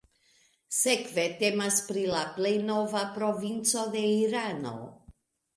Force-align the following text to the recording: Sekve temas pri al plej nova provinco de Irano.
Sekve 0.77 1.25
temas 1.41 1.77
pri 1.89 2.05
al 2.21 2.33
plej 2.39 2.55
nova 2.71 3.05
provinco 3.19 3.87
de 3.97 4.07
Irano. 4.17 4.75